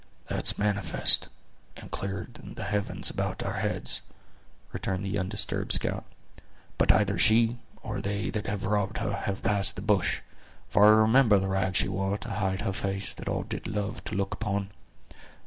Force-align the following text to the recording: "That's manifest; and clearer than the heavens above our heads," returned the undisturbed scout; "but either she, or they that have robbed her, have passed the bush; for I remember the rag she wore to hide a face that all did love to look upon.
"That's 0.27 0.57
manifest; 0.57 1.29
and 1.77 1.91
clearer 1.91 2.27
than 2.33 2.55
the 2.55 2.63
heavens 2.63 3.11
above 3.11 3.35
our 3.45 3.59
heads," 3.59 4.01
returned 4.71 5.05
the 5.05 5.19
undisturbed 5.19 5.73
scout; 5.73 6.05
"but 6.79 6.91
either 6.91 7.19
she, 7.19 7.59
or 7.83 8.01
they 8.01 8.31
that 8.31 8.47
have 8.47 8.65
robbed 8.65 8.97
her, 8.97 9.13
have 9.13 9.43
passed 9.43 9.75
the 9.75 9.83
bush; 9.83 10.21
for 10.67 10.85
I 10.87 11.01
remember 11.01 11.37
the 11.37 11.47
rag 11.49 11.75
she 11.75 11.87
wore 11.87 12.17
to 12.17 12.29
hide 12.31 12.63
a 12.63 12.73
face 12.73 13.13
that 13.13 13.29
all 13.29 13.43
did 13.43 13.67
love 13.67 14.03
to 14.05 14.15
look 14.15 14.33
upon. 14.33 14.71